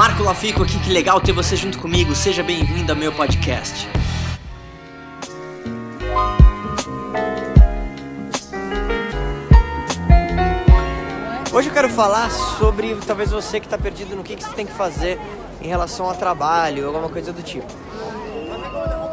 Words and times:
Marco 0.00 0.22
Lafico 0.22 0.62
aqui, 0.62 0.78
que 0.78 0.90
legal 0.90 1.20
ter 1.20 1.32
você 1.32 1.54
junto 1.54 1.78
comigo. 1.78 2.14
Seja 2.14 2.42
bem-vindo 2.42 2.90
ao 2.90 2.96
meu 2.96 3.12
podcast. 3.12 3.86
Hoje 11.52 11.68
eu 11.68 11.74
quero 11.74 11.90
falar 11.90 12.30
sobre 12.30 12.96
talvez 13.06 13.30
você 13.30 13.60
que 13.60 13.66
está 13.66 13.76
perdido 13.76 14.16
no 14.16 14.22
que, 14.22 14.36
que 14.36 14.42
você 14.42 14.54
tem 14.54 14.64
que 14.64 14.72
fazer 14.72 15.20
em 15.60 15.68
relação 15.68 16.06
ao 16.06 16.14
trabalho, 16.14 16.86
alguma 16.86 17.10
coisa 17.10 17.30
do 17.30 17.42
tipo. 17.42 17.70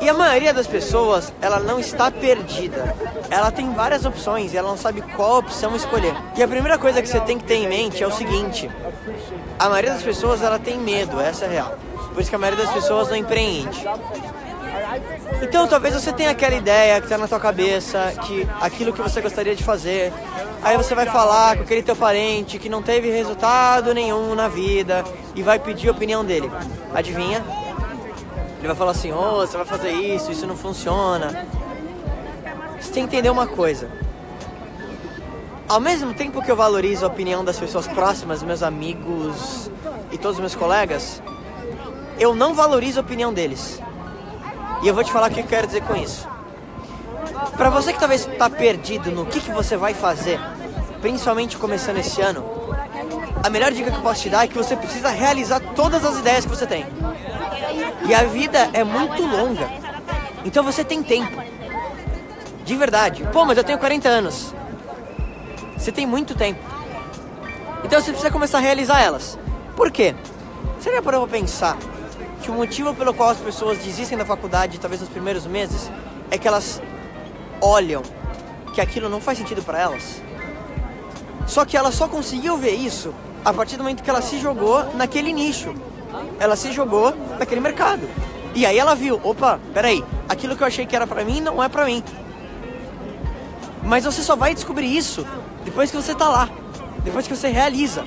E 0.08 0.10
a 0.10 0.14
maioria 0.14 0.54
das 0.54 0.66
pessoas, 0.66 1.34
ela 1.42 1.60
não 1.60 1.82
está 1.82 2.10
perdida. 2.10 2.96
Ela 3.30 3.52
tem 3.52 3.74
várias 3.74 4.06
opções 4.06 4.54
e 4.54 4.58
ela 4.58 4.70
não 4.70 4.78
sabe 4.78 5.02
qual 5.02 5.40
opção 5.40 5.76
escolher. 5.76 6.16
E 6.38 6.42
a 6.42 6.48
primeira 6.48 6.78
coisa 6.78 7.02
que 7.02 7.10
você 7.10 7.20
tem 7.20 7.38
que 7.38 7.44
ter 7.44 7.56
em 7.56 7.68
mente 7.68 8.02
é 8.02 8.08
o 8.08 8.12
seguinte: 8.12 8.72
a 9.60 9.68
maioria 9.68 9.92
das 9.92 10.02
pessoas 10.02 10.42
ela 10.42 10.58
tem 10.58 10.78
medo, 10.78 11.20
essa 11.20 11.44
é 11.44 11.48
a 11.50 11.52
real. 11.52 11.76
Por 12.14 12.22
isso 12.22 12.30
que 12.30 12.36
a 12.38 12.40
maioria 12.40 12.64
das 12.64 12.74
pessoas 12.74 13.10
não 13.10 13.18
empreende. 13.18 13.86
Então 15.42 15.68
talvez 15.68 15.94
você 15.94 16.14
tenha 16.14 16.32
aquela 16.32 16.56
ideia 16.56 17.02
que 17.02 17.08
está 17.08 17.18
na 17.18 17.28
tua 17.28 17.42
cabeça, 17.42 18.14
que 18.26 18.48
aquilo 18.62 18.94
que 18.94 19.02
você 19.02 19.20
gostaria 19.20 19.58
de 19.58 19.64
fazer, 19.66 20.14
aí 20.64 20.78
você 20.78 20.96
vai 20.96 21.08
falar 21.08 21.58
com 21.58 21.64
aquele 21.64 21.84
teu 21.84 21.98
parente 21.98 22.58
que 22.58 22.70
não 22.70 22.82
teve 22.82 23.12
resultado 23.12 23.94
nenhum 23.94 24.34
na 24.36 24.48
vida 24.48 25.04
e 25.36 25.44
vai 25.44 25.60
pedir 25.60 25.90
a 25.90 25.92
opinião 25.92 26.24
dele. 26.24 26.50
Adivinha? 26.96 27.67
Ele 28.58 28.68
vai 28.68 28.76
falar 28.76 28.92
assim: 28.92 29.12
"Oh, 29.12 29.38
você 29.46 29.58
vai 29.58 29.66
fazer 29.66 29.92
isso, 29.92 30.32
isso 30.32 30.48
não 30.48 30.56
funciona". 30.56 31.46
Você 32.80 32.92
tem 32.92 33.08
que 33.08 33.16
entender 33.16 33.30
uma 33.30 33.48
coisa. 33.48 33.90
Ao 35.68 35.80
mesmo 35.80 36.14
tempo 36.14 36.42
que 36.42 36.50
eu 36.50 36.56
valorizo 36.56 37.04
a 37.04 37.08
opinião 37.10 37.44
das 37.44 37.60
pessoas 37.60 37.88
próximas, 37.88 38.42
meus 38.42 38.64
amigos 38.64 39.70
e 40.12 40.18
todos 40.18 40.38
os 40.38 40.40
meus 40.40 40.56
colegas, 40.56 41.22
eu 42.20 42.34
não 42.34 42.54
valorizo 42.54 43.00
a 43.00 43.02
opinião 43.02 43.34
deles. 43.34 43.82
E 44.82 44.88
eu 44.88 44.94
vou 44.94 45.04
te 45.04 45.12
falar 45.12 45.30
o 45.30 45.34
que 45.34 45.42
eu 45.42 45.46
quero 45.46 45.68
dizer 45.68 45.82
com 45.82 45.96
isso. 45.96 46.28
Para 47.58 47.70
você 47.70 47.92
que 47.92 48.00
talvez 48.00 48.28
está 48.28 48.50
perdido 48.50 49.12
no 49.12 49.26
que, 49.26 49.42
que 49.42 49.52
você 49.52 49.76
vai 49.76 49.94
fazer, 49.94 50.40
principalmente 51.02 51.58
começando 51.58 51.98
esse 51.98 52.22
ano, 52.22 52.46
a 53.44 53.50
melhor 53.50 53.72
dica 53.72 53.92
que 53.92 53.98
eu 53.98 54.02
posso 54.02 54.22
te 54.22 54.30
dar 54.30 54.46
é 54.46 54.48
que 54.48 54.58
você 54.58 54.76
precisa 54.76 55.10
realizar 55.10 55.60
todas 55.76 56.06
as 56.06 56.20
ideias 56.20 56.46
que 56.46 56.52
você 56.56 56.66
tem. 56.66 56.86
E 58.08 58.14
a 58.14 58.24
vida 58.24 58.70
é 58.74 58.84
muito 58.84 59.26
longa. 59.26 59.70
Então 60.46 60.64
você 60.64 60.84
tem 60.84 61.04
tempo. 61.04 61.42
De 62.64 62.76
verdade. 62.76 63.24
Pô, 63.32 63.46
mas 63.46 63.58
eu 63.58 63.64
tenho 63.64 63.78
40 63.78 64.08
anos. 64.08 64.54
Você 65.78 65.92
tem 65.92 66.06
muito 66.06 66.36
tempo. 66.36 66.60
Então 67.84 68.02
você 68.02 68.12
precisa 68.12 68.32
começar 68.32 68.58
a 68.58 68.62
realizar 68.62 69.02
elas. 69.02 69.38
Por 69.76 69.92
quê? 69.92 70.16
Você 70.80 70.94
já 70.94 71.02
parou 71.02 71.28
pra 71.28 71.38
pensar 71.38 71.78
que 72.42 72.52
o 72.52 72.54
motivo 72.54 72.94
pelo 72.94 73.14
qual 73.14 73.30
as 73.30 73.38
pessoas 73.38 73.78
desistem 73.80 74.18
da 74.18 74.26
faculdade, 74.26 74.80
talvez 74.80 75.02
nos 75.02 75.10
primeiros 75.10 75.46
meses, 75.46 75.92
é 76.32 76.38
que 76.38 76.48
elas 76.48 76.82
olham 77.62 78.02
que 78.74 78.82
aquilo 78.82 79.10
não 79.10 79.20
faz 79.20 79.38
sentido 79.38 79.64
para 79.64 79.80
elas? 79.80 80.22
Só 81.46 81.66
que 81.66 81.78
ela 81.78 81.92
só 81.92 82.08
conseguiu 82.08 82.58
ver 82.58 82.74
isso 82.74 83.14
a 83.44 83.54
partir 83.54 83.78
do 83.78 83.84
momento 83.84 84.04
que 84.04 84.10
ela 84.10 84.22
se 84.22 84.40
jogou 84.40 84.94
naquele 84.96 85.32
nicho. 85.32 85.74
Ela 86.40 86.56
se 86.56 86.72
jogou 86.72 87.14
naquele 87.40 87.62
mercado. 87.62 88.08
E 88.56 88.66
aí 88.66 88.78
ela 88.78 88.96
viu, 88.96 89.20
opa, 89.24 89.60
peraí, 89.74 90.04
aquilo 90.28 90.56
que 90.56 90.64
eu 90.64 90.68
achei 90.68 90.86
que 90.86 90.96
era 90.96 91.06
para 91.06 91.24
mim 91.24 91.42
não 91.42 91.64
é 91.64 91.70
para 91.70 91.86
mim. 91.86 92.04
Mas 93.84 94.04
você 94.04 94.24
só 94.24 94.36
vai 94.36 94.54
descobrir 94.54 94.96
isso 94.96 95.26
depois 95.64 95.92
que 95.92 95.98
você 95.98 96.16
tá 96.16 96.28
lá, 96.28 96.50
depois 97.04 97.28
que 97.28 97.36
você 97.36 97.50
realiza. 97.50 98.04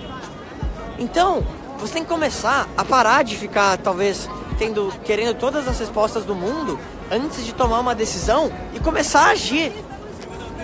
Então, 0.99 1.43
você 1.79 1.95
tem 1.95 2.03
que 2.03 2.09
começar 2.09 2.69
a 2.77 2.85
parar 2.85 3.23
de 3.23 3.37
ficar, 3.37 3.79
talvez, 3.79 4.29
tendo, 4.59 4.93
querendo 5.05 5.35
todas 5.35 5.67
as 5.67 5.79
respostas 5.79 6.25
do 6.25 6.35
mundo 6.35 6.79
antes 7.11 7.45
de 7.45 7.55
tomar 7.55 7.81
uma 7.81 7.95
decisão 7.95 8.53
e 8.75 8.81
começar 8.81 9.29
a 9.29 9.31
agir. 9.31 9.73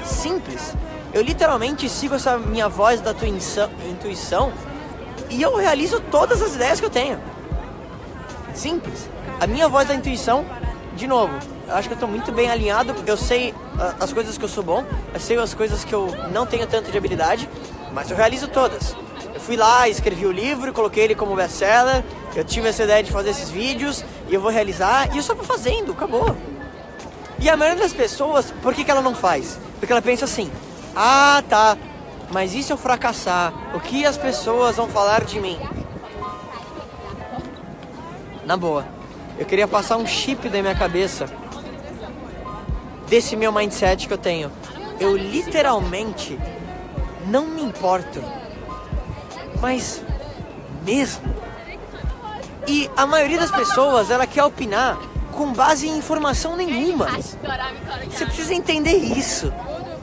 Simples. 0.05 0.75
Eu 1.15 1.23
literalmente 1.23 1.89
sigo 1.89 2.15
essa 2.15 2.37
minha 2.37 2.69
voz 2.69 3.01
da 3.01 3.15
tua 3.15 3.27
intuição 3.27 4.53
e 5.31 5.43
eu 5.43 5.57
realizo 5.57 6.01
todas 6.11 6.43
as 6.43 6.55
ideias 6.55 6.81
que 6.81 6.87
eu 6.87 6.91
tenho. 6.91 7.19
Simples. 8.55 9.09
A 9.41 9.47
minha 9.47 9.69
voz 9.69 9.87
da 9.89 9.95
intuição, 9.95 10.45
de 10.95 11.07
novo, 11.07 11.35
acho 11.69 11.89
que 11.89 11.93
eu 11.93 11.97
estou 11.97 12.09
muito 12.09 12.33
bem 12.33 12.51
alinhado. 12.51 12.95
Eu 13.07 13.17
sei 13.17 13.51
uh, 13.51 13.95
as 14.01 14.13
coisas 14.13 14.39
que 14.39 14.45
eu 14.45 14.49
sou 14.49 14.65
bom, 14.65 14.85
eu 15.13 15.21
sei 15.21 15.39
as 15.39 15.55
coisas 15.55 15.85
que 15.85 15.95
eu 15.95 16.09
não 16.33 16.47
tenho 16.47 16.67
tanto 16.67 16.91
de 16.91 16.97
habilidade, 16.97 17.49
mas 17.93 18.11
eu 18.11 18.17
realizo 18.17 18.49
todas. 18.49 18.97
Eu 19.35 19.41
fui 19.41 19.57
lá, 19.57 19.89
escrevi 19.89 20.25
o 20.25 20.33
livro, 20.33 20.73
coloquei 20.73 21.05
ele 21.05 21.15
como 21.15 21.37
best-seller. 21.37 22.03
Eu 22.35 22.45
tive 22.45 22.69
essa 22.69 22.85
ideia 22.85 23.03
de 23.03 23.13
fazer 23.13 23.31
esses 23.31 23.51
vídeos 23.51 24.05
e 24.29 24.35
eu 24.35 24.41
vou 24.41 24.51
realizar. 24.51 25.13
E 25.15 25.19
eu 25.19 25.23
só 25.23 25.35
vou 25.35 25.45
fazendo, 25.45 25.93
acabou. 25.93 26.35
E 27.39 27.51
a 27.51 27.57
maioria 27.57 27.83
das 27.83 27.93
pessoas, 27.93 28.53
por 28.63 28.75
que, 28.75 28.83
que 28.83 28.91
ela 28.91 29.03
não 29.03 29.15
faz? 29.15 29.59
Porque 29.79 29.93
ela 29.93 30.01
pensa 30.01 30.25
assim: 30.25 30.51
ah, 30.95 31.43
tá, 31.49 31.77
mas 32.31 32.55
e 32.55 32.63
se 32.63 32.73
eu 32.73 32.77
fracassar? 32.77 33.53
O 33.75 33.81
que 33.81 34.05
as 34.05 34.17
pessoas 34.17 34.77
vão 34.77 34.89
falar 34.89 35.25
de 35.25 35.41
mim? 35.41 35.59
Na 38.45 38.57
boa, 38.57 38.87
eu 39.39 39.45
queria 39.45 39.67
passar 39.67 39.97
um 39.97 40.07
chip 40.07 40.49
da 40.49 40.61
minha 40.61 40.75
cabeça 40.75 41.27
desse 43.09 43.37
meu 43.37 43.53
mindset 43.53 44.07
que 44.07 44.13
eu 44.13 44.19
tenho. 44.19 44.51
Eu 44.99 45.17
literalmente 45.17 46.39
não 47.27 47.47
me 47.47 47.63
importo. 47.63 48.23
Mas 49.61 50.03
mesmo. 50.85 51.35
E 52.67 52.91
a 52.97 53.07
maioria 53.07 53.39
das 53.39 53.51
pessoas, 53.51 54.11
ela 54.11 54.27
quer 54.27 54.45
opinar 54.45 54.99
com 55.33 55.53
base 55.53 55.87
em 55.87 55.99
informação 55.99 56.57
nenhuma. 56.57 57.09
Você 58.11 58.25
precisa 58.25 58.55
entender 58.55 58.97
isso. 58.97 59.53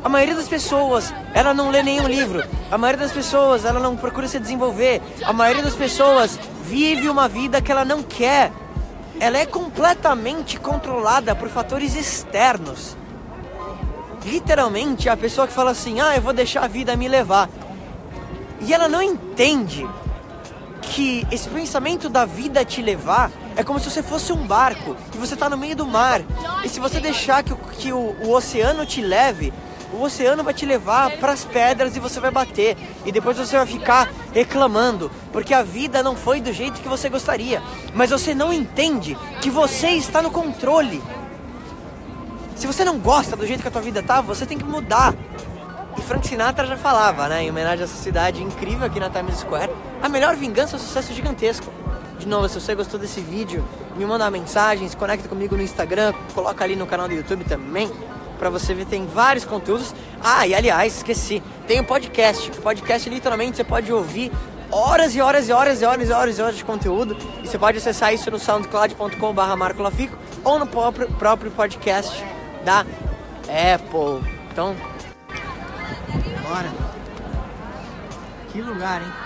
A 0.03 0.09
maioria 0.09 0.35
das 0.35 0.49
pessoas, 0.49 1.13
ela 1.33 1.53
não 1.53 1.69
lê 1.69 1.81
nenhum 1.81 2.07
livro. 2.07 2.43
A 2.69 2.77
maioria 2.77 3.05
das 3.05 3.13
pessoas, 3.13 3.63
ela 3.63 3.79
não 3.79 3.95
procura 3.95 4.27
se 4.27 4.37
desenvolver. 4.37 5.01
A 5.23 5.31
maioria 5.31 5.63
das 5.63 5.75
pessoas 5.75 6.37
vive 6.63 7.07
uma 7.07 7.29
vida 7.29 7.61
que 7.61 7.71
ela 7.71 7.85
não 7.85 8.03
quer. 8.03 8.51
Ela 9.19 9.37
é 9.37 9.45
completamente 9.45 10.59
controlada 10.59 11.33
por 11.33 11.47
fatores 11.47 11.95
externos. 11.95 12.97
Literalmente, 14.25 15.07
a 15.07 15.15
pessoa 15.15 15.47
que 15.47 15.53
fala 15.53 15.71
assim: 15.71 16.01
"Ah, 16.01 16.15
eu 16.15 16.21
vou 16.21 16.33
deixar 16.33 16.65
a 16.65 16.67
vida 16.67 16.95
me 16.97 17.07
levar". 17.07 17.49
E 18.59 18.73
ela 18.73 18.89
não 18.89 19.01
entende 19.01 19.87
que 20.81 21.25
esse 21.31 21.47
pensamento 21.49 22.09
da 22.09 22.25
vida 22.25 22.65
te 22.65 22.81
levar 22.81 23.31
é 23.55 23.63
como 23.63 23.79
se 23.79 23.89
você 23.89 24.03
fosse 24.03 24.33
um 24.33 24.45
barco 24.45 24.95
e 25.13 25.17
você 25.17 25.33
está 25.33 25.49
no 25.49 25.57
meio 25.57 25.75
do 25.75 25.85
mar. 25.85 26.21
E 26.63 26.69
se 26.69 26.79
você 26.79 26.99
deixar 26.99 27.43
que, 27.43 27.55
que 27.79 27.93
o, 27.93 28.15
o 28.23 28.31
oceano 28.31 28.85
te 28.85 29.01
leve, 29.01 29.53
o 29.93 30.01
oceano 30.01 30.43
vai 30.43 30.53
te 30.53 30.65
levar 30.65 31.11
para 31.17 31.31
as 31.31 31.45
pedras 31.45 31.95
e 31.95 31.99
você 31.99 32.19
vai 32.19 32.31
bater. 32.31 32.75
E 33.05 33.11
depois 33.11 33.37
você 33.37 33.55
vai 33.55 33.65
ficar 33.65 34.11
reclamando, 34.33 35.11
porque 35.31 35.53
a 35.53 35.61
vida 35.61 36.01
não 36.01 36.15
foi 36.15 36.41
do 36.41 36.51
jeito 36.51 36.81
que 36.81 36.89
você 36.89 37.09
gostaria. 37.09 37.61
Mas 37.93 38.09
você 38.09 38.33
não 38.33 38.51
entende 38.51 39.15
que 39.39 39.49
você 39.49 39.89
está 39.89 40.21
no 40.21 40.31
controle. 40.31 41.01
Se 42.55 42.65
você 42.65 42.83
não 42.83 42.97
gosta 42.97 43.35
do 43.35 43.45
jeito 43.45 43.61
que 43.61 43.67
a 43.67 43.71
tua 43.71 43.81
vida 43.81 44.01
tá, 44.01 44.19
você 44.19 44.45
tem 44.45 44.57
que 44.57 44.65
mudar. 44.65 45.13
E 45.97 46.01
Frank 46.01 46.27
Sinatra 46.27 46.65
já 46.65 46.77
falava, 46.77 47.27
né, 47.27 47.43
em 47.43 47.49
homenagem 47.51 47.81
a 47.81 47.83
essa 47.83 47.95
cidade 47.95 48.41
incrível 48.41 48.85
aqui 48.85 48.99
na 48.99 49.11
Times 49.11 49.39
Square, 49.39 49.71
a 50.01 50.09
melhor 50.09 50.35
vingança 50.35 50.75
é 50.75 50.77
o 50.77 50.79
sucesso 50.79 51.13
gigantesco. 51.13 51.71
De 52.17 52.27
novo, 52.27 52.49
se 52.49 52.59
você 52.59 52.73
gostou 52.73 52.99
desse 52.99 53.21
vídeo, 53.21 53.63
me 53.95 54.05
manda 54.05 54.23
uma 54.23 54.31
mensagem, 54.31 54.87
se 54.87 54.97
conecta 54.97 55.27
comigo 55.27 55.55
no 55.55 55.61
Instagram, 55.61 56.13
coloca 56.33 56.63
ali 56.63 56.75
no 56.75 56.87
canal 56.87 57.07
do 57.07 57.13
YouTube 57.13 57.43
também 57.43 57.91
para 58.38 58.49
você 58.49 58.73
ver, 58.73 58.85
tem 58.85 59.05
vários 59.05 59.45
conteúdos. 59.45 59.94
Ah, 60.21 60.47
e 60.47 60.53
aliás, 60.53 60.97
esqueci, 60.97 61.41
tem 61.67 61.79
um 61.79 61.83
podcast. 61.83 62.51
O 62.51 62.61
podcast 62.61 63.09
literalmente 63.09 63.57
você 63.57 63.63
pode 63.63 63.91
ouvir 63.91 64.31
horas 64.71 65.16
e 65.16 65.21
horas 65.21 65.47
e 65.47 65.53
horas 65.53 65.81
e 65.81 65.85
horas 65.85 66.09
e 66.09 66.11
horas 66.11 66.39
e 66.39 66.41
horas 66.41 66.57
de 66.57 66.66
conteúdo. 66.66 67.16
E 67.44 67.47
você 67.47 67.57
pode 67.57 67.77
acessar 67.77 68.13
isso 68.13 68.30
no 68.31 68.39
soundcloud.com.br 68.39 69.56
marcolafico 69.57 70.18
ou 70.44 70.59
no 70.59 70.65
próprio, 70.65 71.07
próprio 71.13 71.51
podcast 71.51 72.24
da 72.65 72.80
Apple. 72.81 74.30
Então, 74.51 74.75
bora. 76.41 76.71
Que 78.51 78.62
lugar, 78.62 79.01
hein? 79.01 79.24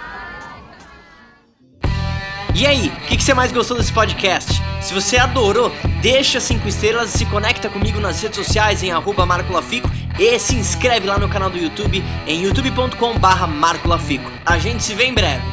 E 2.56 2.66
aí, 2.66 2.88
o 2.88 3.08
que, 3.08 3.18
que, 3.18 3.24
você 3.24 3.34
mais 3.34 3.52
gostou 3.52 3.78
desse 3.78 3.94
podcast? 3.94 4.52
Se 4.88 4.94
você 4.94 5.18
adorou, 5.18 5.70
deixa 6.02 6.40
5 6.40 6.66
estrelas 6.66 7.10
se 7.10 7.26
conecta 7.26 7.68
comigo 7.68 8.00
nas 8.00 8.22
redes 8.22 8.38
sociais 8.38 8.82
em 8.82 8.90
arroba 8.90 9.26
marcolafico 9.26 9.92
e 10.18 10.40
se 10.40 10.56
inscreve 10.56 11.06
lá 11.06 11.18
no 11.20 11.28
canal 11.28 11.50
do 11.50 11.58
YouTube 11.58 12.02
em 12.26 12.44
youtube.com 12.44 13.20
barra 13.20 13.46
marcolafico. 13.48 14.32
A 14.46 14.58
gente 14.58 14.82
se 14.82 14.94
vê 14.94 15.04
em 15.04 15.14
breve. 15.14 15.44